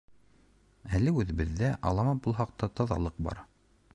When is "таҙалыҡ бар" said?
2.81-3.45